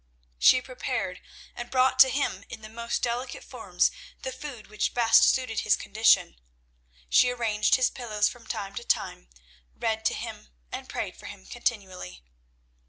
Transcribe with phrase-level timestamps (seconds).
[0.39, 1.21] She prepared
[1.55, 3.91] and brought to him in the most delicate forms
[4.23, 6.37] the food which best suited his condition.
[7.07, 9.29] She arranged his pillows from time to time,
[9.75, 12.23] read to him, and prayed for him continually.